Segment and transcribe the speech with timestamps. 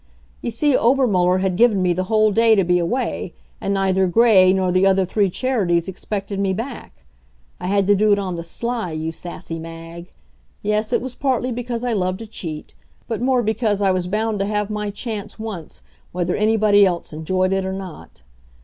[0.41, 4.51] You see, Obermuller had given me the whole day to be away, and neither Gray
[4.51, 7.03] nor the other three Charities expected me back.
[7.59, 10.09] I had to do it on the sly, you sassy Mag!
[10.63, 12.73] Yes, it was partly because I love to cheat,
[13.07, 17.53] but more because I was bound to have my chance once whether anybody else enjoyed
[17.53, 18.23] it or not.